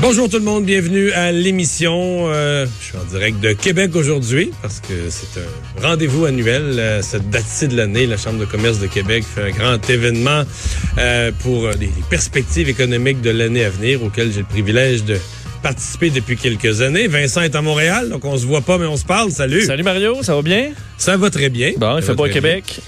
[0.00, 2.30] Bonjour tout le monde, bienvenue à l'émission.
[2.32, 6.62] Euh, je suis en direct de Québec aujourd'hui parce que c'est un rendez-vous annuel.
[6.78, 10.44] Euh, cette date-ci de l'année, la Chambre de commerce de Québec fait un grand événement
[10.98, 15.18] euh, pour les, les perspectives économiques de l'année à venir auquel j'ai le privilège de
[15.62, 17.06] participer depuis quelques années.
[17.06, 19.30] Vincent est à Montréal, donc on se voit pas mais on se parle.
[19.30, 19.62] Salut.
[19.66, 20.70] Salut Mario, ça va bien?
[20.96, 21.72] Ça va très bien.
[21.76, 22.80] Bon, il Ça fait beau à Québec.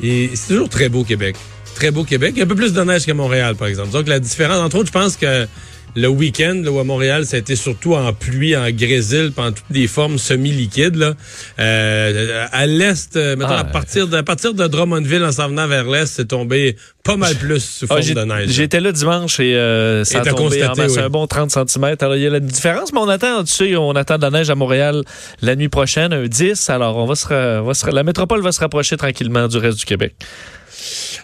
[0.00, 0.10] bien.
[0.10, 1.34] Et c'est toujours très beau Québec.
[1.74, 2.32] Très beau Québec.
[2.36, 3.88] Il y a un peu plus de neige qu'à Montréal, par exemple.
[3.90, 5.46] Donc la différence, entre autres, je pense que
[5.94, 9.52] le week-end, là, où à Montréal, ça a été surtout en pluie, en grésil, en
[9.52, 10.96] toutes des formes semi-liquides.
[10.96, 11.14] Là.
[11.58, 13.58] Euh, à l'est, euh, Ah.
[13.60, 17.16] à, partir de, à partir de Drummondville, en s'en venant vers l'est, c'est tombé pas
[17.16, 18.48] mal plus sous Ah, forme de neige.
[18.50, 21.02] J'étais là dimanche et euh, ça Et a tombé en constaté, masse, oui.
[21.02, 21.96] un bon 30 cm.
[22.00, 24.30] Alors, il y a la différence, mais on attend, tu sais, on attend de la
[24.30, 25.02] neige à Montréal
[25.42, 26.70] la nuit prochaine, un 10.
[26.70, 27.28] Alors, on va se,
[27.60, 30.14] va se la métropole va se rapprocher tranquillement du reste du Québec.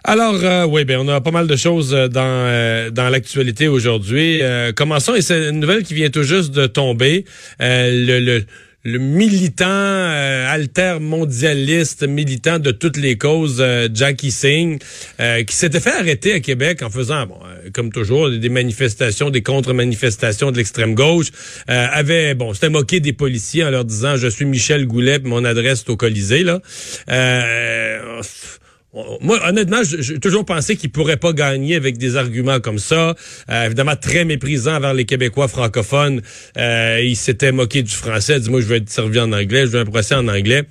[0.05, 3.69] Alors, euh, oui, ben, on a pas mal de choses euh, dans, euh, dans l'actualité
[3.69, 4.41] aujourd'hui.
[4.43, 7.25] Euh, commençons, et c'est une nouvelle qui vient tout juste de tomber.
[7.61, 14.79] Euh, le, militant euh, alter-mondialiste, militant de toutes les causes, euh, Jackie Singh,
[15.47, 17.37] qui s'était fait arrêter à Québec en faisant, bon,
[17.75, 21.27] comme toujours, des manifestations, des contre-manifestations de l'extrême gauche,
[21.67, 25.85] avait, bon, s'était moqué des policiers en leur disant, je suis Michel Goulet, mon adresse
[25.87, 26.61] est au Colisée, là.
[29.21, 33.15] Moi, honnêtement, j'ai toujours pensé qu'il pourrait pas gagner avec des arguments comme ça.
[33.51, 36.23] Euh, évidemment, très méprisant envers les Québécois francophones.
[36.57, 38.41] Euh, il s'était moqué du français.
[38.41, 40.63] Dis-moi, je veux être servi en anglais, je veux un procès en anglais.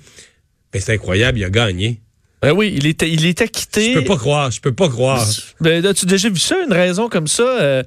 [0.72, 2.00] Ben, c'est incroyable, il a gagné.
[2.40, 3.94] Ben oui, il était, il était quitté.
[3.94, 5.26] Je peux pas croire, je peux pas croire.
[5.60, 7.42] Ben, as-tu déjà vu ça, une raison comme ça?
[7.42, 7.82] Euh,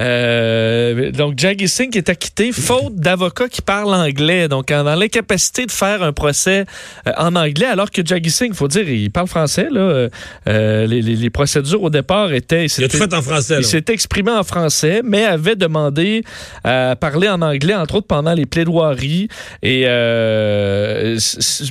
[0.00, 4.46] euh, donc, Jaggy Singh est acquitté faute d'avocats qui parlent anglais.
[4.46, 6.66] Donc, en- dans l'incapacité de faire un procès
[7.08, 9.66] euh, en anglais, alors que Jaggy Singh, faut dire, il parle français.
[9.72, 10.06] Là,
[10.46, 12.66] les, les- les procédures au départ étaient...
[12.66, 13.60] Il a tout fait en français, là.
[13.60, 16.22] Il s'est exprimé en français, mais avait demandé
[16.62, 19.26] à parler en anglais, entre autres pendant les plaidoiries.
[19.64, 19.82] Et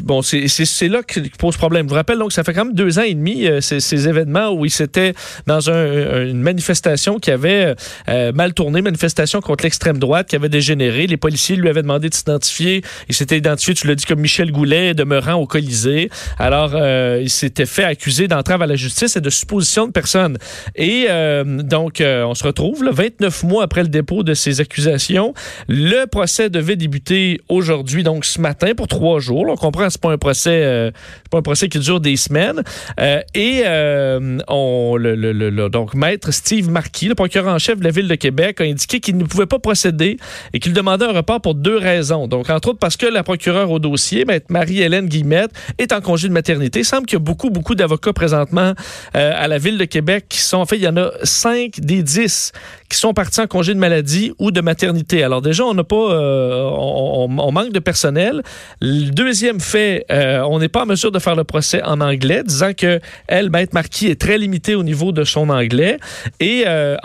[0.04, 1.86] bon, c'est là que pose problème.
[1.86, 4.50] Je vous rappelle donc, ça fait quand même deux ans et demi euh, ces, événements
[4.50, 5.14] où il s'était
[5.46, 7.76] dans un- une manifestation qui avait
[8.10, 11.06] euh, mal tourné, manifestation contre l'extrême droite qui avait dégénéré.
[11.06, 12.82] Les policiers lui avaient demandé de s'identifier.
[13.10, 16.10] Il s'était identifié, tu l'as dit, comme Michel Goulet, demeurant au Colisée.
[16.40, 20.40] Alors, euh, il s'était fait accuser d'entrave à la justice et de supposition de personne.
[20.76, 24.62] Et euh, donc, euh, on se retrouve là, 29 mois après le dépôt de ces
[24.62, 25.36] accusations.
[25.68, 29.46] Le procès devait débuter aujourd'hui, donc ce matin, pour trois jours.
[29.48, 30.92] On comprend, c'est pas un euh,
[31.30, 32.62] pas un procès qui dure des semaines.
[33.00, 37.80] Euh, et euh, on, le, le- le- donc, maître Steve Marquis, le procureur en chef
[37.80, 40.18] de la ville de Québec, a indiqué qu'il ne pouvait pas procéder
[40.54, 42.28] et qu'il demandait un report pour deux raisons.
[42.28, 46.28] Donc, entre autres, parce que la procureure au dossier, maître Marie-Hélène Guillemette, est en congé
[46.28, 46.80] de maternité.
[46.80, 48.74] Il semble qu'il y a beaucoup, beaucoup d'avocats présentement
[49.16, 51.80] euh, à la ville de Québec qui sont, en fait, il y en a cinq
[51.80, 52.52] des dix
[52.90, 55.24] qui sont partis en congé de maladie ou de maternité.
[55.24, 58.42] Alors déjà, on n'a pas, on, on- manque de personnel.
[58.82, 62.74] Le deuxième fait, on n'est pas en mesure de faire le procès en anglais, disant
[62.76, 65.98] que elle, Maître Marquis, est très limitée au niveau de son anglais.
[66.40, 66.96] Et euh,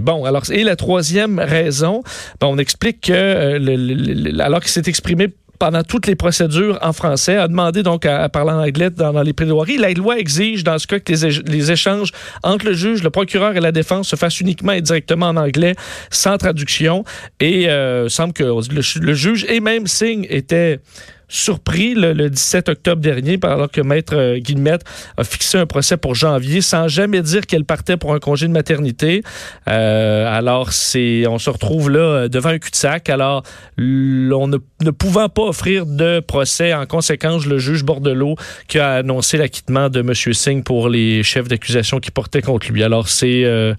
[0.00, 2.02] bon, alors et la troisième raison,
[2.40, 5.28] on explique que euh, alors qu'il s'est exprimé
[5.60, 9.34] pendant toutes les procédures en français, a demandé donc à, parler en anglais dans, les
[9.34, 9.76] plaidoiries.
[9.76, 13.10] La loi exige, dans ce cas, que les, éch- les échanges entre le juge, le
[13.10, 15.74] procureur et la défense se fassent uniquement et directement en anglais,
[16.08, 17.04] sans traduction.
[17.40, 20.80] Et euh, semble que le, le juge et même Singh étaient
[21.30, 24.82] surpris le, le 17 octobre dernier, alors que Maître euh, Guillemette
[25.16, 28.52] a fixé un procès pour janvier sans jamais dire qu'elle partait pour un congé de
[28.52, 29.22] maternité.
[29.68, 33.08] Euh, alors, c'est, on se retrouve là euh, devant un cul-de-sac.
[33.08, 33.44] Alors,
[33.78, 38.36] on ne, ne pouvant pas offrir de procès, en conséquence, le juge Bordelot
[38.68, 40.14] qui a annoncé l'acquittement de M.
[40.14, 42.82] Singh pour les chefs d'accusation qui portaient contre lui.
[42.82, 43.74] Alors, c'est euh,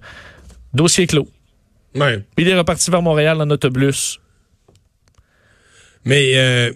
[0.74, 1.28] dossier clos.
[1.94, 2.24] Ouais.
[2.38, 4.18] Il est reparti vers Montréal en autobus.
[6.04, 6.72] Mais euh,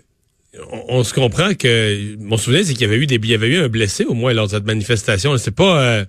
[0.73, 3.35] on, on se comprend que mon souvenir c'est qu'il y avait eu des il y
[3.35, 5.37] avait eu un blessé au moins lors de cette manifestation.
[5.38, 6.05] C'est pas euh,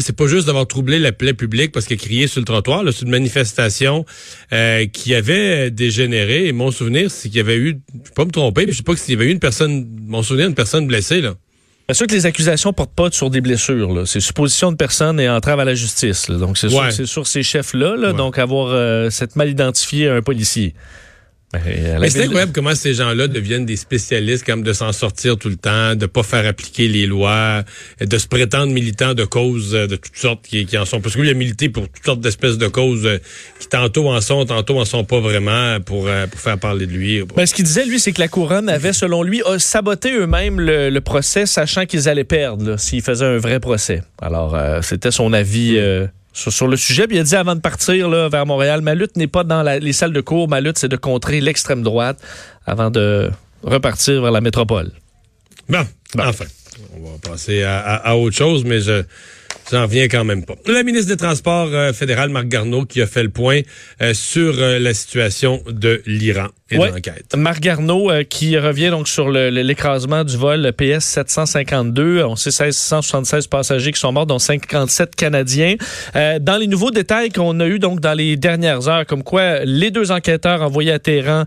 [0.00, 2.82] c'est pas juste d'avoir troublé la plaie publique parce qu'il a crié sur le trottoir.
[2.92, 4.04] C'est une manifestation
[4.52, 6.48] euh, qui avait dégénéré.
[6.48, 8.78] Et mon souvenir, c'est qu'il y avait eu, je peux pas me tromper, mais je
[8.78, 11.34] sais pas s'il y avait eu une personne, mon souvenir, une personne blessée là.
[11.86, 14.02] Bien sûr que les accusations portent pas sur des blessures.
[14.06, 16.28] C'est supposition de personne et entrave à la justice.
[16.28, 16.38] là.
[16.38, 16.88] Donc, c'est Ouais.
[16.96, 17.94] que sur ces chefs-là.
[17.96, 18.16] là, Ouais.
[18.16, 20.74] Donc, avoir euh, cette mal identifié un policier.
[22.00, 25.56] Mais c'est incroyable comment ces gens-là deviennent des spécialistes comme de s'en sortir tout le
[25.56, 27.62] temps, de pas faire appliquer les lois,
[28.00, 31.00] de se prétendre militants de causes de toutes sortes qui, en sont.
[31.00, 33.08] Parce que lui, il a milité pour toutes sortes d'espèces de causes
[33.58, 37.22] qui tantôt en sont, tantôt en sont pas vraiment pour, pour faire parler de lui.
[37.36, 41.00] Ben, ce qu'il disait, lui, c'est que la couronne avait, selon lui, saboté eux-mêmes le,
[41.00, 44.02] procès, sachant qu'ils allaient perdre s'ils faisaient un vrai procès.
[44.20, 45.78] Alors, c'était son avis
[46.34, 47.06] sur, le sujet.
[47.06, 49.62] Puis il a dit avant de partir là, vers Montréal, ma lutte n'est pas dans
[49.62, 52.18] les salles de cours, ma lutte c'est de contrer l'extrême droite
[52.66, 53.30] avant de
[53.62, 54.90] repartir vers la métropole.
[55.68, 55.86] Bon,
[56.18, 56.44] enfin,
[56.96, 59.02] on va passer à, autre chose, mais je
[59.70, 60.54] j'en reviens quand même pas.
[60.66, 63.60] La ministre des Transports euh, fédérale, Marc Garneau, qui a fait le point
[64.02, 67.34] euh, sur euh, la situation de l'Iran et de l'enquête.
[67.36, 72.24] Marc Garneau qui revient donc sur l'écrasement du vol PS 752.
[72.24, 75.76] On sait 1676 passagers qui sont morts, dont 57 Canadiens.
[76.14, 79.90] dans les nouveaux détails qu'on a eu donc dans les dernières heures, comme quoi les
[79.90, 81.44] deux enquêteurs envoyés à Téhéran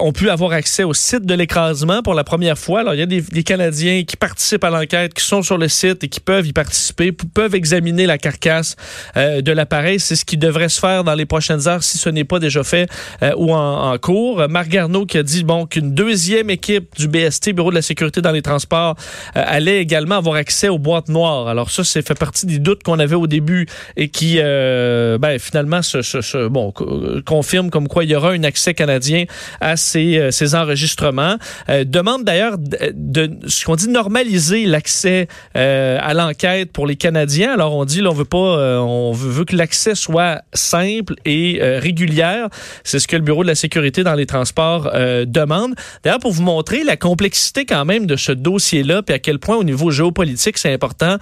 [0.00, 2.80] ont pu avoir accès au site de l'écrasement pour la première fois.
[2.80, 5.68] Alors il y a des, des Canadiens qui participent à l'enquête, qui sont sur le
[5.68, 8.76] site et qui peuvent y participer, peuvent examiner la carcasse
[9.16, 9.98] euh, de l'appareil.
[9.98, 12.62] C'est ce qui devrait se faire dans les prochaines heures si ce n'est pas déjà
[12.62, 12.88] fait
[13.22, 14.46] euh, ou en, cours.
[14.48, 18.20] Marc Garneau qui a dit bon qu'une deuxième équipe du BST, Bureau de la sécurité
[18.20, 18.94] dans les transports,
[19.36, 21.48] euh, allait également avoir accès aux boîtes noires.
[21.48, 23.66] Alors ça, c'est fait partie des doutes qu'on avait au début
[23.96, 29.24] et qui ben, finalement se, confirme comme quoi il y aura un accès canadien
[29.60, 31.36] à ces, enregistrements.
[31.68, 37.84] demande d'ailleurs de, ce qu'on dit normaliser l'accès à l'enquête pour les Canadiens alors on
[37.84, 42.48] dit, là, on veut pas, euh, on veut, que l'accès soit simple et euh, régulière.
[42.84, 45.74] C'est ce que le Bureau de la sécurité dans les transports euh, demande.
[46.02, 49.56] D'ailleurs, pour vous montrer la complexité quand même de ce dossier-là, puis à quel point
[49.56, 51.16] au niveau géopolitique c'est important,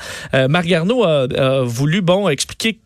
[0.48, 2.78] Marc Garneau a, voulu, bon, expliquer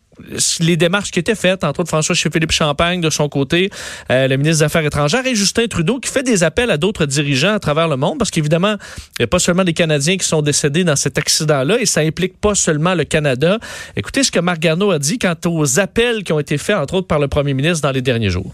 [0.59, 3.69] les démarches qui étaient faites, entre autres François Philippe Champagne de son côté,
[4.11, 7.05] euh, le ministre des Affaires étrangères, et Justin Trudeau qui fait des appels à d'autres
[7.05, 8.75] dirigeants à travers le monde, parce qu'évidemment,
[9.17, 12.01] il n'y a pas seulement des Canadiens qui sont décédés dans cet accident-là, et ça
[12.01, 13.59] implique pas seulement le Canada.
[13.95, 16.95] Écoutez ce que Marc Garneau a dit quant aux appels qui ont été faits, entre
[16.95, 18.53] autres, par le premier ministre dans les derniers jours.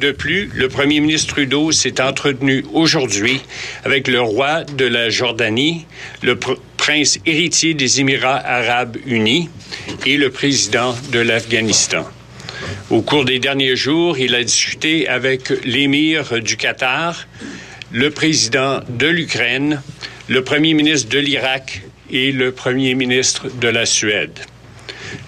[0.00, 3.40] De plus, le premier ministre Trudeau s'est entretenu aujourd'hui
[3.82, 5.86] avec le roi de la Jordanie,
[6.22, 6.38] le
[6.86, 9.48] prince héritier des Émirats arabes unis
[10.06, 12.08] et le président de l'Afghanistan.
[12.90, 17.26] Au cours des derniers jours, il a discuté avec l'émir du Qatar,
[17.90, 19.82] le président de l'Ukraine,
[20.28, 24.38] le premier ministre de l'Irak et le premier ministre de la Suède.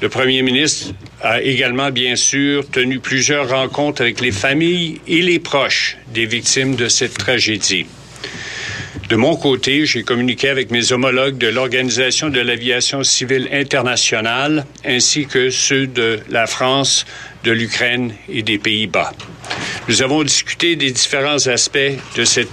[0.01, 5.41] Le premier ministre a également, bien sûr, tenu plusieurs rencontres avec les familles et les
[5.41, 7.87] proches des victimes de cette tragédie.
[9.09, 15.27] De mon côté, j'ai communiqué avec mes homologues de l'Organisation de l'aviation civile internationale ainsi
[15.27, 17.07] que ceux de la France,
[17.43, 19.15] de l'Ukraine et des Pays-Bas.
[19.89, 21.79] Nous avons discuté des différents aspects
[22.17, 22.51] de cette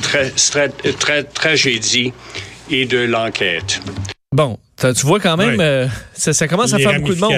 [1.34, 2.14] tragédie
[2.72, 3.82] et de l'enquête.
[4.32, 7.34] Bon, tu vois quand même, euh, ça, commence à faire beaucoup de monde.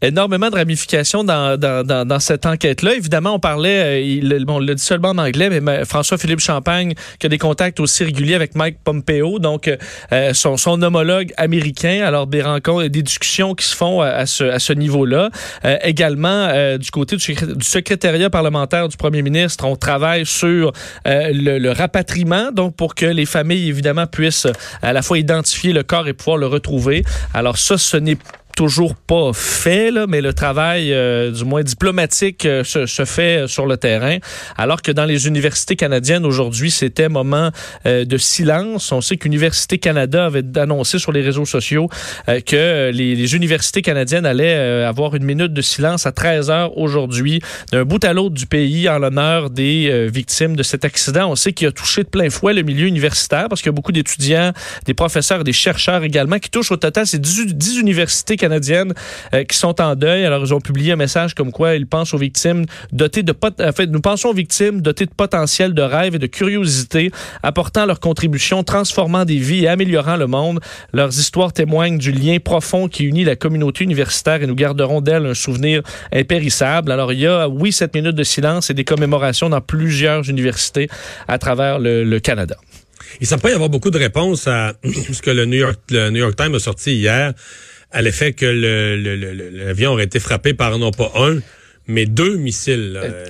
[0.00, 2.94] Énormément de ramifications dans, dans, dans, cette enquête-là.
[2.94, 7.26] Évidemment, on parlait, euh, il, bon, le dit seulement en anglais, mais François-Philippe Champagne qui
[7.26, 9.68] a des contacts aussi réguliers avec Mike Pompeo, donc
[10.12, 12.02] euh, son, son, homologue américain.
[12.04, 15.30] Alors, des rencontres, des discussions qui se font à, ce, à ce niveau-là.
[15.82, 20.72] également, du côté du, secrétariat parlementaire du premier ministre, on travaille sur
[21.04, 24.48] le, le rapatriement, donc pour que les familles, évidemment, puissent
[24.82, 27.04] à la fois identifier le corps et pouvoir le retrouver.
[27.34, 28.18] Alors ça, ce n'est
[28.54, 33.46] toujours pas fait, là, mais le travail, euh, du moins diplomatique, euh, se, se, fait
[33.48, 34.18] sur le terrain.
[34.56, 37.50] Alors que dans les universités canadiennes aujourd'hui, c'était moment
[37.86, 38.92] euh, de silence.
[38.92, 41.88] On sait qu'Université Canada avait annoncé sur les réseaux sociaux
[42.26, 47.40] que les, les, universités canadiennes allaient avoir une minute de silence à 13 heures aujourd'hui,
[47.72, 51.30] d'un bout à l'autre du pays, en l'honneur des victimes de cet accident.
[51.30, 53.76] On sait qu'il a touché de plein fouet le milieu universitaire parce qu'il y a
[53.76, 54.52] beaucoup d'étudiants,
[54.86, 59.56] des professeurs des chercheurs également qui touchent au total ces 10, 10 universités euh, qui
[59.56, 60.24] sont en deuil.
[60.24, 63.72] Alors, ils ont publié un message comme quoi ils pensent aux victimes dotées de en
[63.72, 67.10] fait, nous pensons aux victimes dotées de potentiel de rêve et de curiosité,
[67.42, 70.60] apportant leur contribution, transformant des vies et améliorant le monde.
[70.92, 75.26] Leurs histoires témoignent du lien profond qui unit la communauté universitaire et nous garderons d'elles
[75.26, 75.82] un souvenir
[76.12, 76.92] impérissable.
[76.92, 80.88] Alors, il y a, oui, cette minute de silence et des commémorations dans plusieurs universités
[81.28, 82.56] à travers le, Canada.
[83.20, 86.54] Il semble pas y avoir beaucoup de réponses à ce que le New York Times
[86.54, 87.34] a sorti hier
[87.94, 91.38] à l'effet que l'avion aurait été frappé par non pas un,
[91.86, 93.00] mais deux missiles.
[93.02, 93.26] Euh,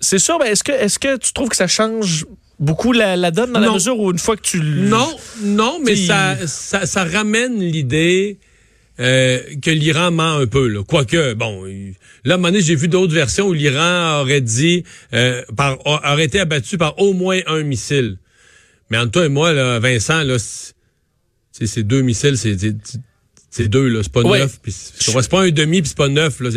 [0.00, 2.26] c'est sûr, mais est-ce que, est que tu trouves que ça change
[2.58, 4.60] beaucoup la, donne dans la mesure où une fois que tu...
[4.60, 8.38] Non, non, mais ça, ça, ramène l'idée
[8.98, 10.66] euh, que l'Iran ment un peu.
[10.66, 10.82] Là.
[10.82, 14.82] Quoique, bon, là, à un moment donné, j'ai vu d'autres versions où l'Iran aurait dit,
[15.12, 18.18] euh, par, aurait été abattu par au moins un missile.
[18.90, 20.36] Mais entre toi et moi, là, Vincent, là,
[21.52, 22.56] c'est deux missiles, c'est
[23.56, 24.00] c'est deux, là.
[24.02, 24.58] C'est pas neuf.
[24.66, 26.50] C'est pas un demi, puis c'est pas neuf, là.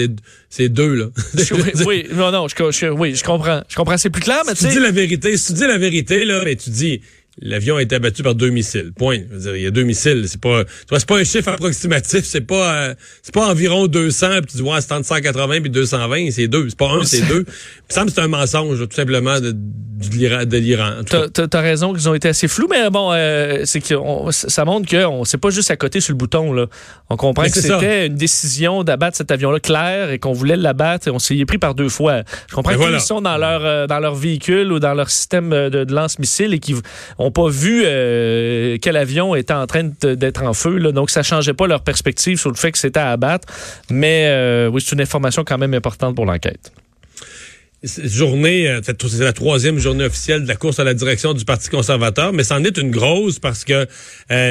[0.49, 1.05] C'est deux, là.
[1.51, 3.61] oui, oui, non, non, je, oui, je comprends.
[3.69, 3.99] Je comprends.
[3.99, 5.37] C'est plus clair, mais tu dis la vérité.
[5.37, 7.01] Si tu dis la vérité, là, mais tu dis,
[7.39, 8.91] L'avion a été abattu par deux missiles.
[8.97, 9.19] Point.
[9.55, 10.25] il y a deux missiles.
[10.27, 12.25] C'est pas, c'est pas un chiffre approximatif.
[12.25, 14.41] C'est pas, euh, c'est pas environ 200.
[14.47, 16.31] Puis tu vois, c'est entre 180 puis 220.
[16.31, 16.69] C'est deux.
[16.69, 17.45] C'est pas un, c'est deux.
[17.47, 21.01] Il me semble que c'est un mensonge, tout simplement, de, de l'Iran.
[21.05, 23.95] T'as as raison qu'ils ont été assez flous, mais bon, euh, c'est que
[24.31, 26.53] ça montre qu'on c'est pas juste à côté sur le bouton.
[26.53, 26.67] Là.
[27.09, 31.11] On comprend que c'était une décision d'abattre cet avion-là clair et qu'on voulait l'abattre et
[31.11, 32.23] on s'y est pris par deux fois.
[32.49, 35.85] Je comprends qu'ils sont dans leur euh, dans leur véhicule ou dans leur système de,
[35.85, 36.75] de lance-missile et qu'ils
[37.37, 40.77] pas vu euh, quel avion était en train d'être en feu.
[40.77, 43.47] Là, donc, ça changeait pas leur perspective sur le fait que c'était à abattre.
[43.89, 46.71] Mais euh, oui, c'est une information quand même importante pour l'enquête
[47.87, 51.69] journée, euh, c'est la troisième journée officielle de la course à la direction du Parti
[51.69, 53.87] conservateur, mais c'en est une grosse parce que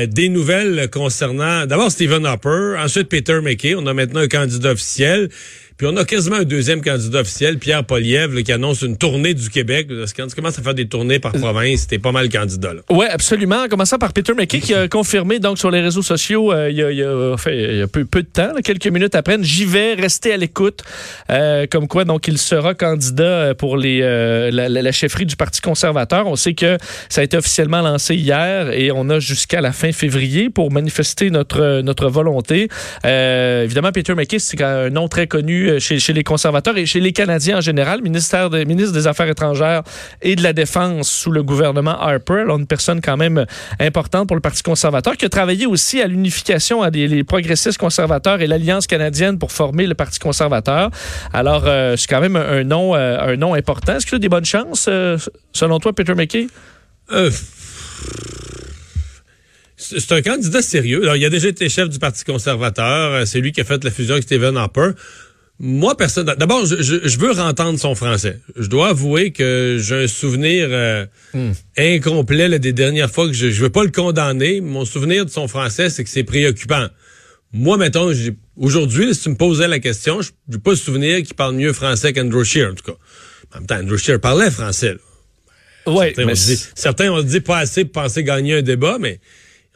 [0.07, 5.29] des nouvelles concernant d'abord Stephen Harper, ensuite Peter McKay, on a maintenant un candidat officiel.
[5.77, 9.51] Puis on a quasiment un deuxième candidat officiel, Pierre Poliev, qui annonce une tournée du
[9.51, 9.89] Québec.
[10.17, 12.73] Quand tu commences à faire des tournées par province, t'es pas mal candidat.
[12.89, 13.65] Oui, absolument.
[13.65, 16.79] En commençant par Peter McKay, qui a confirmé donc sur les réseaux sociaux euh, il,
[16.79, 19.37] y a, il, y a, il y a peu, peu de temps, quelques minutes après,
[19.43, 20.83] j'y vais, rester à l'écoute.
[21.29, 25.61] Euh, comme quoi, donc, il sera candidat euh, pour les, la, la, chefferie du Parti
[25.61, 26.27] conservateur.
[26.27, 26.79] On sait que
[27.11, 31.29] ça a été officiellement lancé hier et on a jusqu'à la fin février pour manifester
[31.29, 32.71] notre, notre volonté.
[33.05, 37.13] évidemment, Peter McKay, c'est un nom très connu euh, chez, les conservateurs et chez les
[37.13, 38.03] Canadiens en général.
[38.03, 39.83] Ministère ministre des Affaires étrangères
[40.23, 42.45] et de la Défense sous le gouvernement Harper.
[42.49, 43.45] Une personne quand même
[43.81, 47.79] importante pour le Parti conservateur qui a travaillé aussi à l'unification à des, les progressistes
[47.79, 50.91] conservateurs et l'Alliance canadienne pour former le Parti conservateur.
[51.33, 53.97] Alors, euh, c'est quand même un, nom, euh, un nom important.
[53.97, 54.89] Est-ce qu'il a des bonnes chances,
[55.53, 56.47] selon toi, Peter McKay?
[59.77, 61.03] c'est un candidat sérieux.
[61.03, 63.27] Alors, il a déjà été chef du Parti conservateur.
[63.27, 64.91] C'est lui qui a fait la fusion avec Stephen Harper.
[65.59, 66.27] Moi, personne.
[66.27, 68.41] D'abord, je, je, veux rentendre son français.
[68.57, 71.53] Je dois avouer que j'ai un souvenir euh, hmm.
[71.79, 74.61] incomplet des dernières fois que je, je veux pas le condamner.
[74.61, 76.89] Mon souvenir de son français, c'est que c'est préoccupant.
[77.53, 78.13] Moi, mettons,
[78.57, 81.73] aujourd'hui, si tu me posais la question, je n'ai pas le souvenir qu'il parle mieux
[81.73, 82.99] français qu'Andrew Shear, en tout cas.
[83.55, 84.95] En même temps, Andrew Shear parlait français.
[84.95, 85.93] Là.
[85.93, 89.21] Ouais, certains, ont dit, certains ont dit pas assez pour penser gagner un débat, mais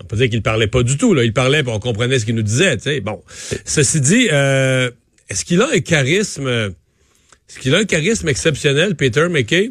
[0.03, 1.15] on peut dire qu'il parlait pas du tout.
[1.15, 1.25] Là.
[1.25, 2.77] Il parlait, on comprenait ce qu'il nous disait.
[3.01, 3.23] Bon,
[3.65, 4.91] ceci dit, euh,
[5.31, 9.71] est-ce qu'il a un charisme, est-ce qu'il a un charisme exceptionnel, Peter McKay?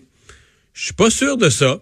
[0.73, 1.81] Je suis pas sûr de ça.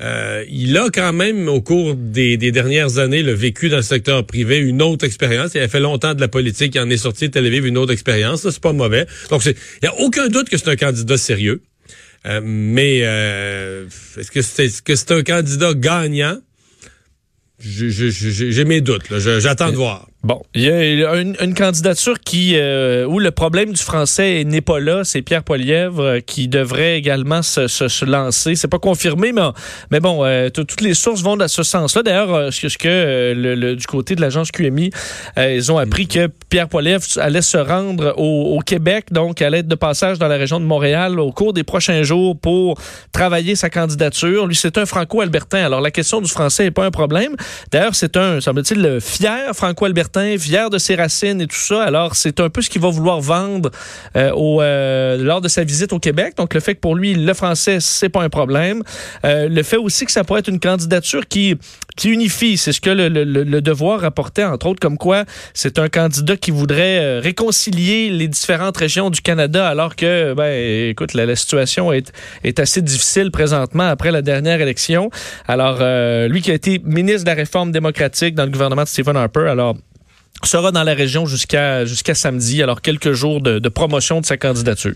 [0.00, 4.24] Euh, il a quand même, au cours des, dernières années, le vécu dans le secteur
[4.24, 5.52] privé, une autre expérience.
[5.56, 7.78] Il a fait longtemps de la politique, il en est sorti de Tel Aviv, une
[7.78, 8.48] autre expérience.
[8.48, 9.06] c'est pas mauvais.
[9.30, 11.62] Donc, il n'y a aucun doute que c'est un candidat sérieux.
[12.26, 16.38] Euh, mais euh, est-ce que c'est est -ce que c'est un candidat gagnant?
[17.60, 19.06] J'ai mes doutes.
[19.18, 20.08] J'attends de voir.
[20.24, 24.80] Bon, il y a une, candidature qui euh, où le problème du français n'est pas
[24.80, 28.56] là, c'est Pierre Poilièvre euh, qui devrait également se, se, lancer.
[28.56, 29.42] C'est pas confirmé, mais
[29.92, 32.02] mais bon, euh, toutes les sources vont dans ce sens-là.
[32.02, 34.90] D'ailleurs, ce que le, du côté de l'agence QMI,
[35.36, 39.68] ils ont appris que Pierre Poilièvre allait se rendre au, au, Québec, donc à l'aide
[39.68, 42.80] de passage dans la région de Montréal au cours des prochains jours pour
[43.12, 44.48] travailler sa candidature.
[44.48, 45.64] Lui, c'est un franco-albertain.
[45.64, 47.36] Alors la question du français n'est pas un problème.
[47.70, 50.07] D'ailleurs, c'est un, semble-t-il, fier franco-albertain
[50.38, 51.82] fier de ses racines et tout ça.
[51.82, 53.70] Alors, c'est un peu ce qu'il va vouloir vendre
[54.16, 56.34] euh, au, euh, lors de sa visite au Québec.
[56.36, 58.82] Donc, le fait que pour lui, le français, c'est pas un problème.
[59.24, 61.56] Euh, le fait aussi que ça pourrait être une candidature qui,
[61.96, 65.88] qui unifie, c'est ce que le, le, devoir rapportait, entre autres, comme quoi c'est un
[65.88, 71.92] candidat qui voudrait réconcilier les différentes régions du Canada, alors que, ben, écoute, la, situation
[71.92, 72.12] est,
[72.44, 75.10] est assez difficile présentement après la dernière élection.
[75.48, 75.78] Alors,
[76.28, 79.48] lui qui a été ministre de la Réforme démocratique dans le gouvernement de Stephen Harper,
[79.48, 79.76] alors
[80.44, 84.94] sera dans la région jusqu'à jusqu'à samedi, alors quelques jours de, promotion de sa candidature.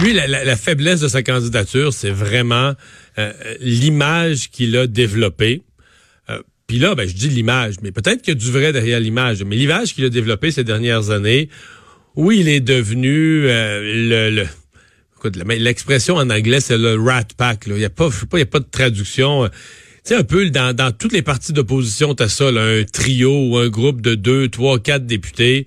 [0.00, 2.74] Lui, la, faiblesse de sa candidature, c'est vraiment
[3.18, 5.62] euh, l'image qu'il a développée.
[6.30, 9.00] Euh, puis là, ben, je dis l'image, mais peut-être qu'il y a du vrai derrière
[9.00, 9.42] l'image.
[9.44, 11.48] Mais l'image qu'il a développée ces dernières années,
[12.16, 14.46] où il est devenu euh, le, le
[15.56, 17.64] l'expression en anglais, c'est le rat pack.
[17.66, 19.50] Il n'y a pas, il a pas de traduction
[20.08, 24.00] sais, un peu dans, toutes les parties d'opposition, t'as ça, un trio ou un groupe
[24.00, 25.66] de deux, trois, quatre députés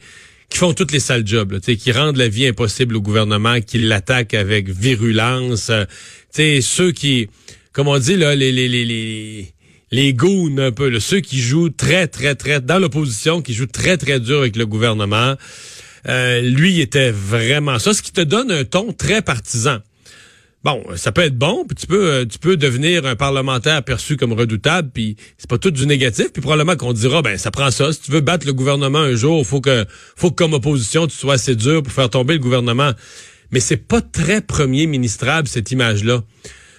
[0.49, 3.77] qui font toutes les sales jobs, là, qui rendent la vie impossible au gouvernement, qui
[3.77, 5.69] l'attaquent avec virulence.
[5.69, 5.85] Euh,
[6.31, 7.29] sais, ceux qui,
[7.71, 10.15] comme on dit, là, les, les, les,
[10.59, 14.19] un peu, là, ceux qui jouent très, très, très, dans l'opposition, qui jouent très, très
[14.19, 15.35] dur avec le gouvernement.
[16.09, 19.77] Euh, lui, était vraiment ça, ce qui te donne un ton très partisan.
[20.63, 24.15] Bon, ça peut être bon, puis tu peux, euh, tu peux devenir un parlementaire perçu
[24.15, 27.71] comme redoutable, puis c'est pas tout du négatif, puis probablement qu'on dira, ben ça prend
[27.71, 27.91] ça.
[27.91, 31.17] Si tu veux battre le gouvernement un jour, faut que, faut que comme opposition tu
[31.17, 32.91] sois assez dur pour faire tomber le gouvernement.
[33.51, 36.23] Mais c'est pas très premier ministrable cette image-là.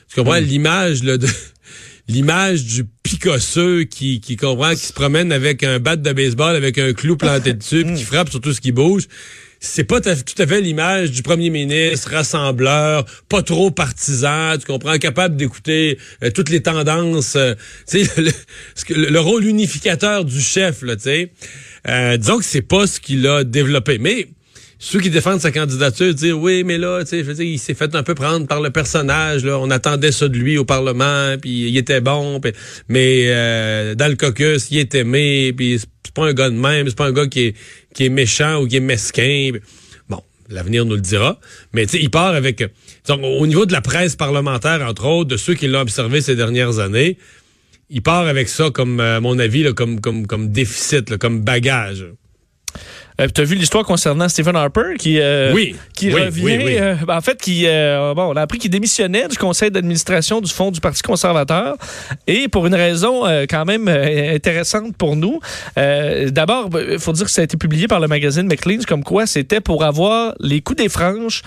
[0.08, 0.38] Tu comprends?
[0.38, 1.26] L'image là de
[2.08, 6.78] l'image du picosseux qui qui comprend qui se promène avec un bat de baseball avec
[6.78, 9.08] un clou planté dessus puis qui frappe sur tout ce qui bouge
[9.64, 14.98] c'est pas tout à fait l'image du premier ministre, rassembleur, pas trop partisan, tu comprends,
[14.98, 17.54] capable d'écouter euh, toutes les tendances, euh,
[18.90, 21.32] le, rôle unificateur du chef, là, tu sais.
[21.88, 23.98] Euh, disons que c'est pas ce qu'il a développé.
[23.98, 24.26] Mais
[24.84, 28.02] ceux qui défendent sa candidature disent oui, mais là, tu sais, il s'est fait un
[28.02, 29.44] peu prendre par le personnage.
[29.44, 32.40] Là, on attendait ça de lui au Parlement, puis il était bon,
[32.88, 36.88] mais euh, dans le caucus, il est aimé, puis c'est pas un gars de même,
[36.88, 37.54] c'est pas un gars qui est
[37.94, 39.52] qui est méchant ou qui est mesquin.
[40.08, 41.38] Bon, l'avenir nous le dira.
[41.72, 42.64] Mais tu sais, il part avec,
[43.08, 46.80] au niveau de la presse parlementaire, entre autres, de ceux qui l'ont observé ces dernières
[46.80, 47.18] années,
[47.88, 52.04] il part avec ça comme, à mon avis, là, comme comme comme déficit, comme bagage.
[53.22, 56.78] Euh, tu as vu l'histoire concernant Stephen Harper qui, euh, oui, qui revient.
[56.78, 60.50] Euh, ben, en fait, qui, bon, on a appris qu'il démissionnait du conseil d'administration du
[60.50, 61.76] Fonds du Parti conservateur
[62.26, 65.40] et pour une raison quand même intéressante pour nous.
[65.76, 69.04] D'abord, il ben, faut dire que ça a été publié par le magazine McLean's comme
[69.04, 71.42] quoi c'était pour avoir les coups des franges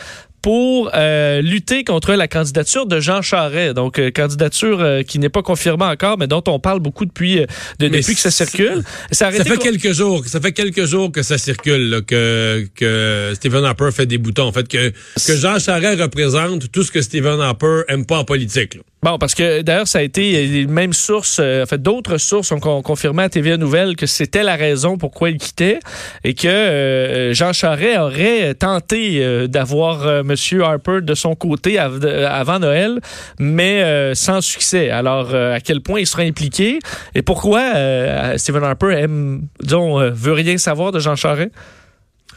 [0.46, 3.74] pour euh, lutter contre la candidature de Jean Charest.
[3.74, 7.38] Donc, euh, candidature euh, qui n'est pas confirmée encore, mais dont on parle beaucoup depuis,
[7.80, 8.84] de, depuis que ça circule.
[9.12, 13.90] Ça, fait quelques jours, ça fait quelques jours que ça circule, que, que Stephen Harper
[13.92, 14.46] fait des boutons.
[14.46, 18.24] En fait, que, que Jean Charest représente tout ce que Stephen Harper aime pas en
[18.24, 18.78] politique.
[19.02, 22.60] Bon, parce que d'ailleurs, ça a été les mêmes sources, en fait, d'autres sources ont
[22.60, 25.80] confirmé à TVA Nouvelle que c'était la raison pourquoi il quittait
[26.24, 30.35] et que Jean Charest aurait tenté d'avoir M.
[30.62, 33.00] Harper de son côté avant Noël,
[33.40, 34.90] mais euh, sans succès.
[34.90, 36.80] Alors, euh, à quel point il sera impliqué
[37.14, 41.52] et pourquoi euh, Stephen Harper aime, disons, veut rien savoir de Jean Charest?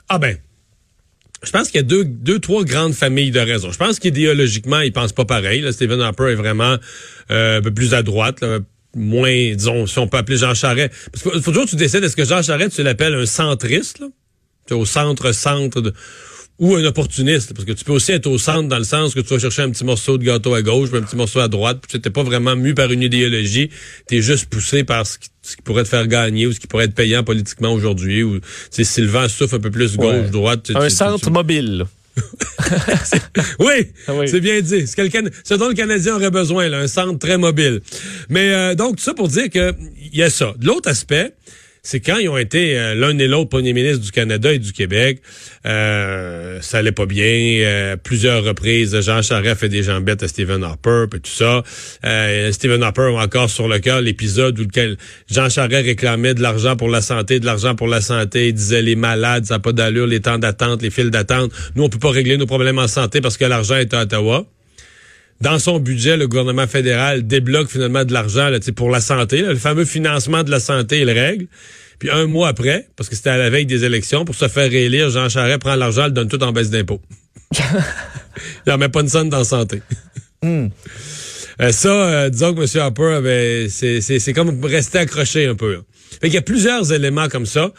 [0.08, 0.36] Ah ben,
[1.42, 3.70] je pense qu'il y a deux, deux, trois grandes familles de raisons.
[3.70, 5.64] Je pense qu'idéologiquement, il pense pas pareil.
[5.72, 6.76] Stephen Harper est vraiment
[7.28, 8.42] un peu plus à droite,
[8.94, 10.92] moins, disons, si on peut appeler Jean Charest.
[11.12, 14.02] Parce faut toujours que tu décides, est-ce que Jean Charest, tu l'appelles un centriste,
[14.70, 15.92] au centre-centre de
[16.58, 19.20] ou un opportuniste, parce que tu peux aussi être au centre dans le sens que
[19.20, 21.48] tu vas chercher un petit morceau de gâteau à gauche, puis un petit morceau à
[21.48, 23.70] droite, puis tu n'es pas vraiment mu par une idéologie,
[24.08, 25.28] tu es juste poussé par ce qui,
[25.64, 28.40] pourrait te faire gagner ou ce qui pourrait être payant politiquement aujourd'hui, ou
[28.70, 30.72] si le vent souffle un peu plus gauche-droite.
[30.74, 31.86] Un centre mobile.
[33.60, 34.28] oui, ah oui.
[34.28, 34.86] c'est bien dit.
[34.86, 37.80] Ce dont le Canadien aurait besoin, là, un centre très mobile.
[38.28, 39.72] Mais euh, donc, tout ça pour dire que
[40.12, 40.52] il y a ça.
[40.58, 41.34] De l'autre aspect,
[41.82, 44.72] c'est quand ils ont été euh, l'un et l'autre premier ministre du Canada et du
[44.72, 45.20] Québec,
[45.66, 47.26] euh, ça allait pas bien.
[47.26, 51.62] Euh, plusieurs reprises, Jean Charest fait des jambettes à Stephen Harper, et tout ça.
[52.04, 54.96] Euh, Stephen Harper a encore sur le cœur l'épisode où lequel
[55.30, 58.48] Jean Charest réclamait de l'argent pour la santé, de l'argent pour la santé.
[58.48, 61.52] Il disait les malades, ça n'a pas d'allure, les temps d'attente, les files d'attente.
[61.74, 64.46] Nous, on peut pas régler nos problèmes en santé parce que l'argent est à Ottawa
[65.40, 69.84] dans son budget, le gouvernement fédéral débloque finalement de l'argent pour la santé, le fameux
[69.84, 71.46] financement de la santé, il règle.
[71.98, 74.70] Puis un mois après, parce que c'était à la veille des élections, pour se faire
[74.70, 77.00] réélire, Jean Charest prend l'argent, le donne tout en baisse d'impôts.
[77.58, 77.60] il
[78.66, 79.82] n'en met pas une sonne dans la santé.
[80.40, 80.68] Hmm.
[81.60, 82.80] Euh, ça, euh, disons que M.
[82.80, 85.82] Harper, c'est comme rester accroché un peu.
[86.20, 87.72] Fait il y a plusieurs éléments comme ça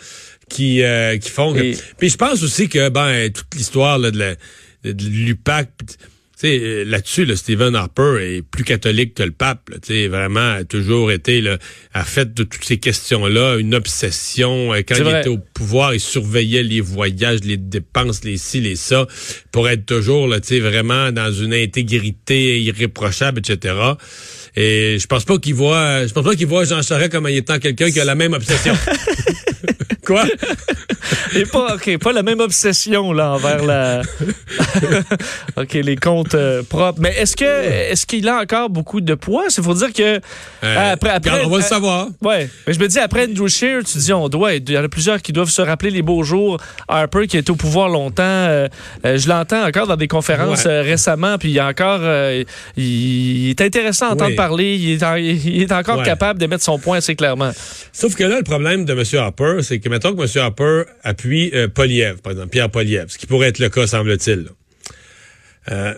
[0.49, 1.73] qui, euh, qui font que...
[1.97, 4.35] Puis je pense aussi que ben toute l'histoire de, la,
[4.83, 5.69] de l'UPAC
[6.47, 9.69] sais, euh, là-dessus, le Stephen Harper est plus catholique que le pape.
[9.81, 11.57] Tu sais, vraiment, a toujours été là,
[11.93, 14.73] à fait de toutes ces questions-là une obsession.
[14.73, 18.75] Euh, quand il était au pouvoir, il surveillait les voyages, les dépenses, les ci, les
[18.75, 19.07] ça,
[19.51, 23.75] pour être toujours tu sais, vraiment dans une intégrité irréprochable, etc.
[24.55, 27.59] Et je pense pas qu'il voit, je pense pas qu'il voit Jean Charest comme étant
[27.59, 28.75] quelqu'un qui a la même obsession.
[30.05, 30.23] Quoi?
[31.35, 34.01] Et pas, OK, pas la même obsession, là, envers la.
[35.57, 36.99] OK, les comptes euh, propres.
[37.01, 39.45] Mais est-ce que est-ce qu'il a encore beaucoup de poids?
[39.55, 40.19] Il faut dire que.
[40.63, 42.07] Euh, après, après, on va le savoir.
[42.21, 42.49] Ouais.
[42.67, 44.53] Mais je me dis, après Andrew Shear, tu dis, on doit.
[44.53, 46.57] Il y en a plusieurs qui doivent se rappeler les beaux jours.
[46.87, 48.23] Harper, qui est au pouvoir longtemps.
[48.23, 48.67] Euh,
[49.03, 52.01] je l'entends encore dans des conférences récemment, puis il y a encore.
[52.77, 54.75] il est intéressant à entendre parler.
[54.75, 57.51] Il est, est encore capable de mettre son point assez clairement.
[57.91, 59.03] Sauf que là, le problème de M.
[59.19, 60.43] Harper, c'est que mettons que M.
[60.43, 64.45] Harper appuie euh, Poliev, par exemple, Pierre Poliev, ce qui pourrait être le cas, semble-t-il.
[65.71, 65.93] Euh,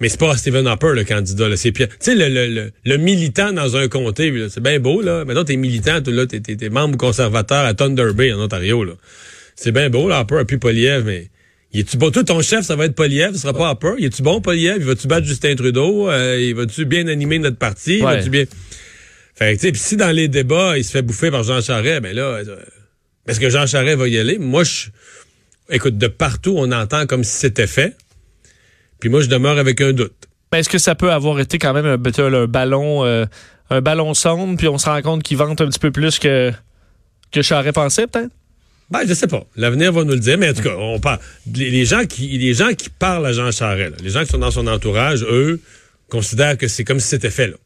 [0.00, 1.48] Mais c'est pas Stephen Harper, le candidat.
[1.48, 1.56] là.
[1.56, 1.88] C'est Pierre.
[1.88, 5.24] Tu sais, le, le, le, le militant dans un comté, c'est bien beau, là.
[5.24, 8.92] Maintenant, t'es militant, là, t'es, membre conservateur à Thunder Bay, en Ontario, là.
[9.54, 11.30] C'est bien beau, là, Harper, puis Poliev, mais...
[11.72, 12.10] Il est-tu bon?
[12.10, 13.94] Toi, ton chef, ça va être Poliev, ce sera pas Harper.
[13.98, 14.76] Il est-tu bon, Poliev?
[14.78, 16.08] Il va-tu battre Justin Trudeau?
[16.08, 17.96] Euh, il va-tu bien animer notre parti?
[17.98, 18.02] Il.
[18.02, 18.44] Va-tu bien...
[19.36, 21.60] Fait que, tu sais, pis si dans les débats, il se fait bouffer par Jean
[21.60, 22.56] Charest, ben là, euh,
[23.28, 24.38] est-ce que Jean Charest va y aller?
[24.38, 24.88] Moi, je...
[25.70, 27.96] Écoute, de partout, on entend comme si c'était fait.
[28.98, 30.14] Puis moi, je demeure avec un doute.
[30.50, 33.26] Ben, Est-ce que ça peut avoir été quand même un, un ballon euh,
[33.68, 36.52] un ballon sonde, puis on se rend compte qu'il vente un petit peu plus que,
[37.32, 38.30] que Charest pensait, peut-être?
[38.90, 39.44] Ben, je sais pas.
[39.56, 41.18] L'avenir va nous le dire, mais en tout cas, on parle.
[41.52, 44.28] Les, les gens qui, les gens qui parlent à Jean Charest, là, les gens qui
[44.28, 45.60] sont dans son entourage, eux,
[46.08, 47.56] considèrent que c'est comme si c'était fait, là.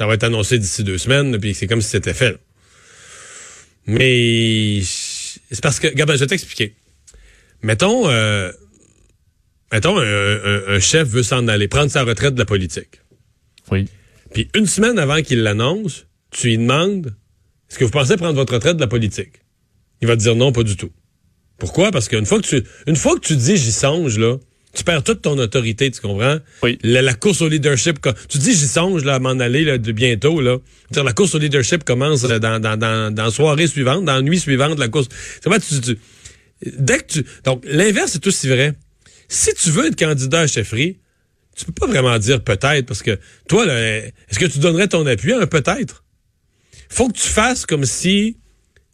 [0.00, 2.38] Ça va être annoncé d'ici deux semaines, puis c'est comme si c'était fait, là.
[3.86, 6.74] Mais c'est parce que, regarde, je vais t'expliquer.
[7.60, 8.50] Mettons, euh,
[9.70, 13.02] mettons, un, un- un chef veut s'en aller, prendre sa retraite de la politique.
[13.70, 13.88] Oui.
[14.32, 17.14] Puis une semaine avant qu'il l'annonce, tu lui demandes
[17.68, 19.42] est-ce que vous pensez prendre votre retraite de la politique?
[20.00, 20.92] Il va te dire non, pas du tout.
[21.58, 21.90] Pourquoi?
[21.90, 24.38] Parce qu'une fois que tu une fois que tu dis j'y songe là,
[24.72, 26.38] tu perds toute ton autorité, tu comprends?
[26.62, 26.78] Oui.
[26.82, 29.92] la, la course au leadership, tu dis j'y songe là à m'en aller là, de
[29.92, 30.58] bientôt là.
[30.92, 34.14] Dire la course au leadership commence là, dans, dans, dans, dans la soirée suivante, dans
[34.16, 35.08] la nuit suivante la course.
[35.42, 35.98] C'est vrai tu, tu-
[36.78, 38.74] dès que tu donc l'inverse est aussi vrai.
[39.28, 40.98] Si tu veux être candidat à chefferie,
[41.56, 45.04] tu peux pas vraiment dire peut-être parce que toi là, est-ce que tu donnerais ton
[45.06, 46.04] appui à un peut-être?
[46.88, 48.36] Faut que tu fasses comme si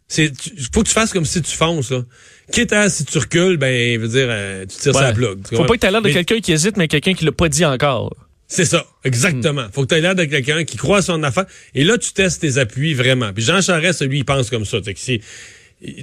[0.07, 0.31] c'est
[0.73, 2.03] faut que tu fasses comme si tu fonces là.
[2.51, 5.01] Quitte à si tu recules, ben veut dire euh, tu tires Ouais.
[5.01, 5.39] sa plug.
[5.53, 7.49] Faut pas que tu l'air de Mais- quelqu'un qui hésite, mais quelqu'un qui l'a pas
[7.49, 8.15] dit encore.
[8.47, 9.65] c'est ça, exactement.
[9.73, 11.45] Faut que tu aies l'air de quelqu'un qui croit à son affaire.
[11.75, 13.33] Et là, tu testes tes appuis vraiment.
[13.33, 14.81] Puis Jean Charest, lui, il pense comme ça.
[14.81, 15.19] Fait que si,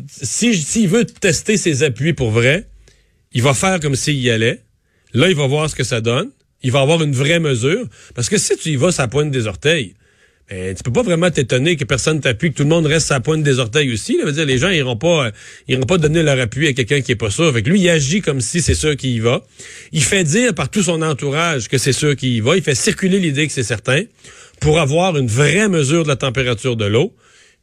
[0.06, 2.68] si, s'il veut tester ses appuis pour vrai,
[3.32, 4.60] il va faire comme s'il y allait.
[5.14, 6.30] Là, il va voir ce que ça donne.
[6.62, 7.86] Il va avoir une vraie mesure.
[8.14, 9.94] Parce que si tu y vas sa pointe des orteils,
[10.50, 13.20] ben, tu peux pas vraiment t'étonner que personne t'appuie, que tout le monde reste sa
[13.20, 14.18] pointe des orteils aussi.
[14.18, 14.26] Là.
[14.26, 15.30] Veut dire, les gens iront pas, euh,
[15.68, 17.50] iront pas donner leur appui à quelqu'un qui est pas sûr.
[17.52, 19.42] Fait que lui, il agit comme si c'est sûr qu'il y va.
[19.92, 22.56] Il fait dire par tout son entourage que c'est sûr qu'il y va.
[22.56, 24.02] Il fait circuler l'idée que c'est certain
[24.60, 27.14] pour avoir une vraie mesure de la température de l'eau.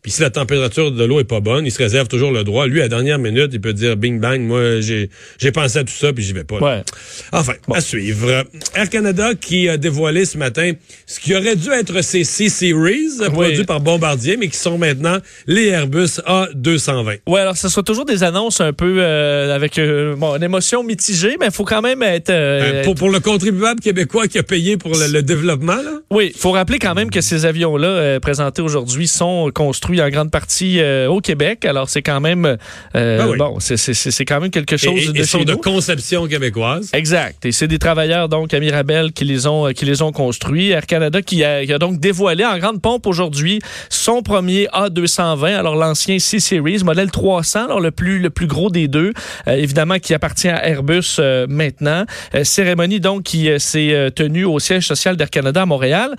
[0.02, 2.66] Puis si la température de l'eau est pas bonne, il se réserve toujours le droit.
[2.68, 5.10] Lui, à la dernière minute, il peut dire bing bang, moi j'ai
[5.40, 6.60] j'ai pensé à tout ça puis j'y vais pas.
[6.60, 6.66] là.
[6.78, 6.84] Ouais.
[7.32, 8.44] Enfin, à suivre.
[8.76, 10.72] Air Canada qui a dévoilé ce matin
[11.06, 15.68] ce qui aurait dû être ses C-Series, produits par Bombardier, mais qui sont maintenant les
[15.68, 17.20] Airbus A220.
[17.28, 20.84] Ouais, alors ce sera toujours des annonces un peu euh, avec euh, bon, une émotion
[20.84, 22.30] mitigée, mais il faut quand même être.
[22.30, 26.00] euh, Euh, pour, pour le contribuable québécois qui a payé pour le, le développement, là?
[26.10, 30.10] Oui, il faut rappeler quand même que ces avions-là euh, présentés aujourd'hui sont construits en
[30.10, 31.66] grande partie euh, au Québec.
[31.66, 33.38] Alors c'est quand même euh, Ben oui.
[33.38, 36.92] bon, c'est- quand même quelque chose et- de et chez sont de conception québécoise.
[36.94, 37.44] Exact.
[37.46, 40.70] Et c'est des travailleurs donc à Mirabel qui les ont euh, qui les ont construits.
[40.70, 45.56] Air Canada qui a, qui a donc dévoilé en grande pompe aujourd'hui son premier A220,
[45.56, 49.14] alors l'ancien C-Series, modèle 300, alors le plus le plus gros des deux,
[49.48, 52.06] euh, évidemment qui appartient à Airbus maintenant.
[52.44, 56.16] Cérémonie donc qui s'est tenue au siège social d'Air Canada à Montréal.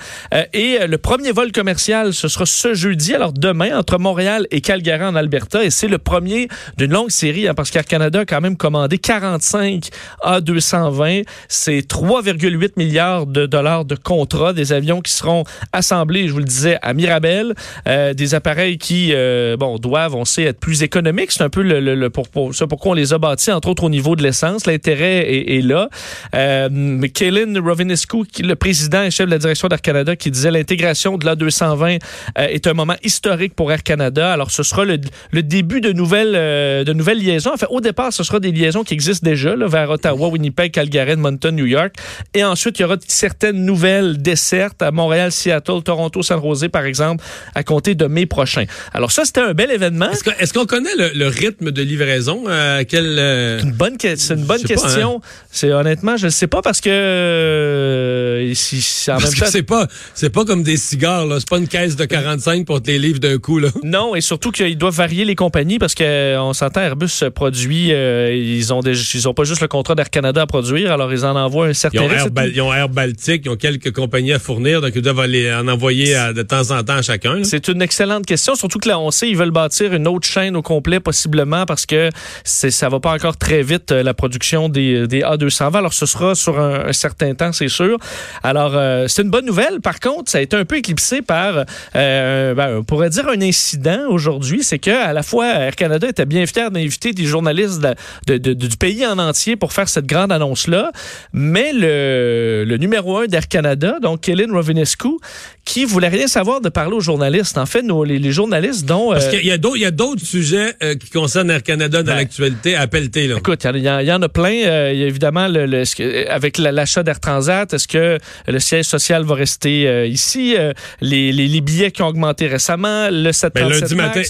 [0.52, 5.05] Et le premier vol commercial, ce sera ce jeudi, alors demain, entre Montréal et Calgary
[5.05, 5.62] en Alberta.
[5.64, 6.48] Et c'est le premier
[6.79, 9.88] d'une longue série, hein, parce qu'Air Canada a quand même commandé 45
[10.25, 11.25] A220.
[11.48, 16.44] C'est 3,8 milliards de dollars de contrats, des avions qui seront assemblés, je vous le
[16.44, 17.55] disais, à Mirabel.
[17.87, 21.33] Euh, des appareils qui, euh, bon, doivent, on sait, être plus économiques.
[21.33, 23.85] C'est un peu le, le- pour, pour, ça pourquoi on les a bâtis, entre autres
[23.85, 24.66] au niveau de l'essence.
[24.66, 25.88] L'intérêt est, là.
[26.35, 31.18] Euh, Kaylin Rovinescu, le président et chef de la direction d'Air Canada, qui disait l'intégration
[31.18, 32.01] de l'A220
[32.38, 34.32] euh, est un moment historique pour Air Canada.
[34.32, 34.98] Alors, ce sera le,
[35.30, 37.52] le début de nouvelles, euh, de nouvelles liaisons.
[37.52, 40.72] En fait, au départ, ce sera des liaisons qui existent déjà là, vers Ottawa, Winnipeg,
[40.72, 41.94] Calgary, Edmonton, New York.
[42.34, 46.84] Et ensuite, il y aura certaines nouvelles dessertes à Montréal, Seattle, Toronto, San Jose, par
[46.84, 48.64] exemple, à compter de mai prochain.
[48.92, 50.10] Alors ça, c'était un bel événement.
[50.10, 52.44] Est-ce que- est-ce qu'on connaît le, le rythme de livraison?
[52.48, 54.66] Euh, quel, euh, Une bonne, que- c'est une bonne pas, hein.
[54.66, 55.20] question.
[55.50, 59.50] C'est honnêtement, je ne sais pas parce que si, si en Parce même que temps.
[59.50, 61.38] c'est pas, c'est pas comme des cigares, là.
[61.38, 63.68] C'est pas une caisse de 45 pour te les livres d'un coup, là.
[63.85, 68.72] Non, et surtout qu'ils doivent varier les compagnies parce qu'on s'entend, Airbus produit, euh, ils
[68.72, 71.37] ont des, ils ont pas juste le contrat d'Air Canada à produire, alors ils en
[71.37, 72.38] envoient un Ils certain ont, rythme.
[72.38, 75.52] Air ils ont Air Baltic, ils ont quelques compagnies à fournir, donc ils doivent aller
[75.52, 77.44] en envoyer à- de temps en temps à chacun.
[77.44, 80.57] C'est une excellente question, surtout que là, on sait, ils veulent bâtir une autre chaîne
[80.57, 82.09] au complet, possiblement, parce que
[82.44, 85.76] ça va pas encore très vite, euh, la production des, des A220.
[85.76, 87.98] Alors, ce sera sur un, un certain temps, c'est sûr.
[88.42, 89.81] Alors, euh, c'est une bonne nouvelle.
[89.83, 91.64] Par contre, ça a été un peu éclipsé par,
[91.96, 95.76] euh, ben, on pourrait dire, dire un incident aujourd'hui, c'est que à la fois Air
[95.76, 97.80] Canada était bien fier d'inviter des journalistes
[98.26, 100.92] de, de, du pays en entier pour faire cette grande annonce-là,
[101.32, 105.18] mais le, le numéro un d'Air Canada, donc Kellen Rovinescu,
[105.64, 107.56] qui voulait rien savoir de parler aux journalistes.
[107.56, 109.12] En fait, nous, les, journalistes dont...
[109.12, 112.02] Parce qu'il y a d'autres, il y a d'autres sujets euh, qui concernent Air Canada
[112.02, 113.28] dans ben, l'actualité à pelleter.
[113.28, 113.37] Là.
[113.38, 114.64] Écoute, il y, en a plein.
[114.64, 115.85] Euh, il y a évidemment, le,
[116.30, 120.56] avec l'achat d'Air Transat, est-ce que le siège social va rester euh, ici?
[121.00, 124.22] Les, les, billets qui ont augmenté récemment, le 737 ben, lundi matin,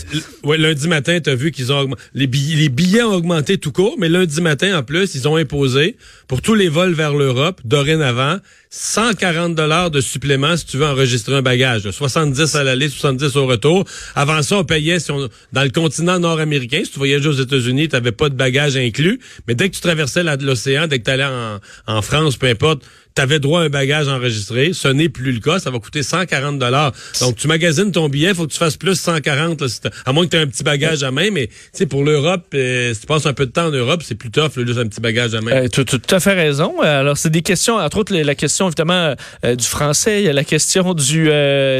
[0.44, 3.72] ouais, lundi matin, tu as vu qu'ils ont les billets, les billets ont augmenté tout
[3.72, 5.96] court, mais lundi matin, en plus, ils ont imposé
[6.28, 8.38] pour tous les vols vers l'Europe, dorénavant,
[8.70, 11.90] 140 dollars de supplément si tu veux enregistrer un bagage.
[11.90, 13.84] 70 à l'aller, 70 au retour.
[14.14, 16.80] Avant ça, on payait si on, dans le continent nord-américain.
[16.82, 19.20] Si tu voyageais aux États-Unis, tu n'avais pas de bagage inclus.
[19.46, 22.82] Mais dès que tu traversais l'océan, dès que tu allais en, en France, peu importe,
[23.14, 24.72] tu avais droit à un bagage enregistré.
[24.72, 25.58] Ce n'est plus le cas.
[25.58, 26.92] Ça va coûter 140 dollars.
[27.20, 29.62] Donc, tu magasines ton billet, il faut que tu fasses plus 140.
[30.04, 31.30] à moins que tu aies un petit bagage à main.
[31.30, 31.48] Mais
[31.88, 34.56] pour l'Europe, euh, si tu passes un peu de temps en Europe, c'est plus tough,
[34.56, 35.52] là, juste un petit bagage à main.
[35.52, 36.80] Euh, tu as tout à fait raison.
[36.80, 40.22] Alors, c'est des questions, entre autres, la question, évidemment, euh, du français.
[40.22, 41.24] Il y a la question du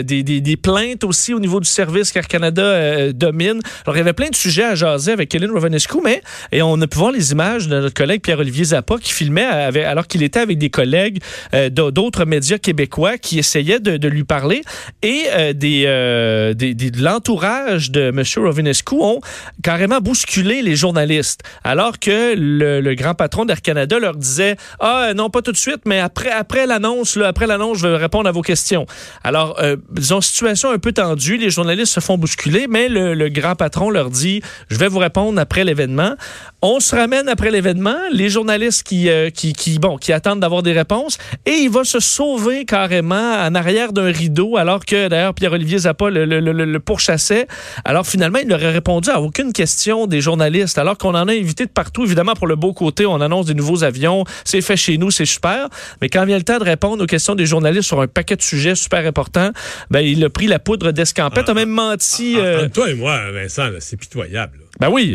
[0.05, 3.61] des, des, plaintes aussi au niveau du service qu'Air Canada domine.
[3.85, 6.81] Alors, il y avait plein de sujets à jaser avec Kellen Rovanescu, mais et on
[6.81, 10.41] a pu voir les images de notre collègue Pierre-Olivier Zappa qui filmait alors qu'il était
[10.41, 11.22] avec des collègues euh,
[11.71, 14.63] d'autres médias québécois qui essayaient de, lui parler.
[15.03, 18.23] Et euh, euh, des, de l'entourage de M.
[18.37, 19.21] Rovinescu ont
[19.63, 21.41] carrément bousculé les journalistes.
[21.65, 25.83] Alors que le, grand patron d'Air Canada leur disait ah non pas tout de suite
[25.87, 28.85] mais après après l'annonce après l'annonce je vais répondre à vos questions
[29.25, 29.59] alors
[29.91, 31.39] disons situation un peu tendue.
[31.39, 34.99] Les journalistes se font bousculer mais le, le grand patron leur dit je vais vous
[34.99, 36.15] répondre après l'événement
[36.61, 37.97] on se ramène après l'événement.
[38.13, 41.12] Les journalistes qui, qui, qui bon qui attendent d'avoir des réponses
[41.47, 46.11] et il va se sauver carrément en arrière d'un rideau, alors que d'ailleurs Pierre-Olivier Zappa
[46.11, 47.47] le, le, le, pourchassait.
[47.85, 51.67] Alors finalement, il n'aurait répondu à aucune question des journalistes, alors qu'on en a invité
[51.67, 52.05] de partout.
[52.05, 55.25] Évidemment, pour le beau côté, on annonce des nouveaux avions, c'est fait chez nous, c'est
[55.27, 55.69] super.
[56.01, 58.43] Mais quand vient le temps de répondre aux questions des journalistes sur un paquet de
[58.43, 59.51] sujets super importants,
[59.91, 62.37] ben, il a pris la poudre d'escampette, a même menti.
[62.37, 64.62] Ah, euh, toi et moi, Vincent, c'est pitoyable.
[64.81, 65.13] Ben oui.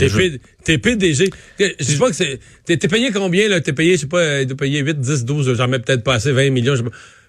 [0.64, 1.30] T'es PDG.
[1.60, 2.40] Je sais pas que c'est.
[2.66, 3.60] T'es payé combien, là?
[3.62, 6.52] T'es payé, je sais pas, de payer 8, 10, 12, j'en mets peut-être passé 20
[6.52, 6.76] millions.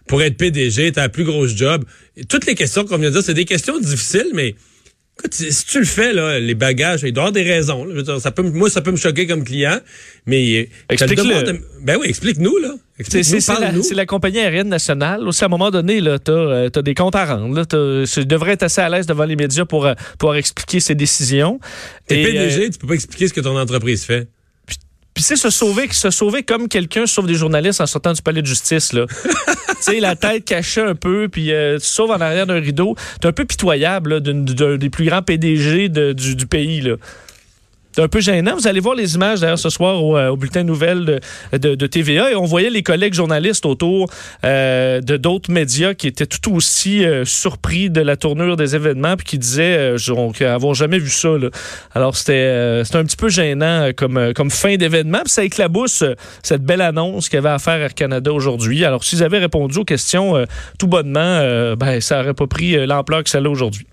[0.07, 1.85] pour être PDG, t'as la plus grosse job.
[2.29, 4.55] toutes les questions qu'on vient de dire, c'est des questions difficiles, mais
[5.19, 7.87] Écoute, si tu le fais, là, les bagages, il doit y avoir des raisons.
[8.21, 9.81] ça peut, moi, ça peut me choquer comme client,
[10.27, 11.61] mais explique-le.
[11.83, 12.75] Ben oui, explique-nous là.
[13.01, 15.27] c'est la, compagnie aérienne nationale.
[15.27, 17.65] Aussi, à un moment donné, tu as, euh, des comptes à rendre.
[17.65, 21.59] Tu devrais être assez à l'aise devant les médias pour euh, pouvoir expliquer ses décisions.
[22.07, 24.29] T'es PDG, euh, tu peux pas expliquer ce que ton entreprise fait.
[25.19, 28.41] Puis c'est se sauver, se sauver comme quelqu'un sauve des journalistes en sortant du palais
[28.41, 29.05] de justice là.
[29.25, 32.95] tu sais la tête cachée un peu puis euh, tu sauves en arrière d'un rideau.
[33.21, 36.95] T'es un peu pitoyable d'un des plus grands PDG du, du, pays là.
[37.99, 38.55] C'est un peu gênant.
[38.55, 41.19] Vous allez voir les images d'ailleurs ce soir au, euh, bulletin nouvelle
[41.51, 44.09] de, de, TVA et on voyait les collègues journalistes autour
[44.45, 49.17] euh, de d'autres médias qui étaient tout aussi euh, surpris de la tournure des événements
[49.17, 51.31] puis qui disaient euh, avoir jamais vu ça.
[51.93, 55.23] Alors c'était un petit peu gênant comme, comme fin d'événement.
[55.25, 56.05] Puis ça éclabousse
[56.45, 58.85] cette belle annonce qu'avait à faire Air Canada aujourd'hui.
[58.85, 60.47] Alors s'ils avaient répondu aux questions
[60.79, 63.89] tout bonnement, ben ça aurait pas pris l'ampleur que ça a aujourd'hui.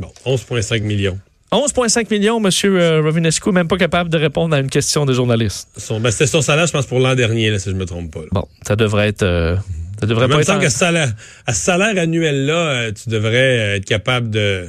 [0.00, 1.20] Bon, 11,5 millions.
[1.52, 2.50] 11,5 millions, M.
[2.64, 5.68] Euh, Rovinescu, même pas capable de répondre à une question des journalistes.
[6.00, 8.20] Ben, C'était son salaire, je pense, pour l'an dernier, si je me trompe pas.
[8.30, 9.24] Bon, ça devrait être...
[9.24, 9.56] Euh,
[9.98, 10.60] ça devrait pas être...
[10.60, 11.12] qu'à ce salaire,
[11.46, 14.68] à ce salaire annuel-là, euh, tu devrais être capable de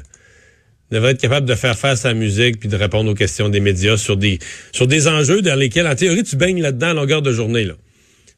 [0.92, 3.62] devrais être capable de faire face à la musique puis de répondre aux questions des
[3.62, 4.40] médias sur des
[4.74, 7.64] sur des enjeux dans lesquels, en théorie, tu baignes là-dedans à longueur de journée.
[7.64, 7.76] Là.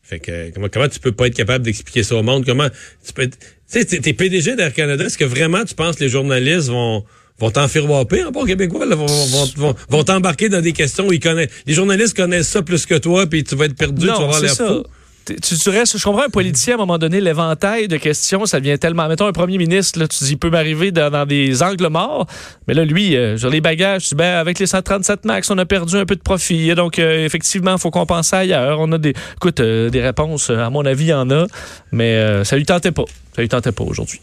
[0.03, 2.45] Fait que comment, comment tu peux pas être capable d'expliquer ça au monde?
[2.45, 2.67] Comment
[3.03, 3.39] tu peux être.
[3.39, 7.03] Tu sais, t'es PDG d'Air Canada, est-ce que vraiment tu penses que les journalistes vont
[7.39, 11.19] vont t'enfiroiper en bon québécois, là, vont, vont, vont, t'embarquer dans des questions où ils
[11.19, 11.49] connaissent.
[11.65, 14.39] Les journalistes connaissent ça plus que toi, puis tu vas être perdu, tu vas avoir
[14.39, 14.83] l'air fou.
[15.25, 18.59] Tu, tu restes, je comprends un politicien à un moment donné, l'éventail de questions, ça
[18.59, 19.07] devient tellement.
[19.07, 22.27] Mettons un premier ministre, là, tu dis, il peut m'arriver dans, des angles morts.
[22.67, 25.65] Mais là, lui, euh, sur les bagages, tu ben, avec les 137 max, on a
[25.65, 26.75] perdu un peu de profit.
[26.75, 28.81] Donc, euh, effectivement, il faut compenser ailleurs.
[28.81, 31.45] On a des, écoute, euh, des réponses, à mon avis, il y en a.
[31.93, 33.05] Mais ça lui tentait pas.
[33.33, 34.19] Ça lui tentait pas aujourd'hui.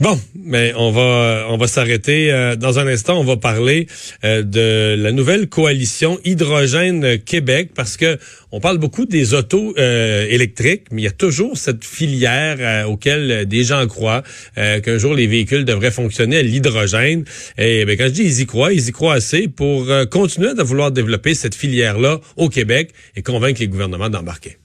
[0.00, 3.20] Bon, mais on va on va s'arrêter euh, dans un instant.
[3.20, 3.86] On va parler
[4.24, 8.18] euh, de la nouvelle coalition hydrogène Québec parce que
[8.50, 13.46] on parle beaucoup des autos euh, électriques, mais il y a toujours cette filière auquel
[13.46, 14.22] des gens croient
[14.56, 17.24] qu'un jour les véhicules devraient fonctionner à l'hydrogène.
[17.58, 20.62] Et ben, quand je dis ils y croient, ils y croient assez pour continuer à
[20.62, 24.56] vouloir développer cette filière là au Québec et convaincre les gouvernements d'embarquer.